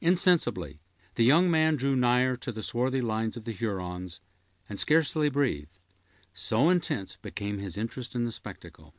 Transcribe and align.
Insensibly 0.00 0.80
the 1.14 1.22
young 1.22 1.48
man 1.48 1.76
drew 1.76 1.94
nigher 1.94 2.34
to 2.34 2.50
the 2.50 2.64
swarthy 2.64 3.00
lines 3.00 3.36
of 3.36 3.44
the 3.44 3.52
Hurons, 3.52 4.18
and 4.68 4.76
scarcely 4.76 5.30
breathed, 5.30 5.78
so 6.34 6.68
intense 6.68 7.14
became 7.22 7.58
his 7.58 7.78
interest 7.78 8.16
in 8.16 8.24
the 8.24 8.32
spectacle. 8.32 8.92